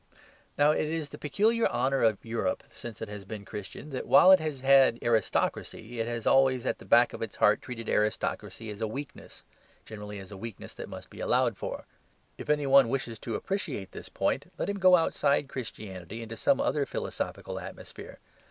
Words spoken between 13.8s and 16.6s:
this point, let him go outside Christianity into some